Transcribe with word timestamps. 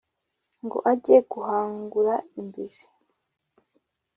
Ngo 0.63 0.77
ajye 0.91 1.17
guhangura 1.31 2.13
Imbizi. 2.39 2.85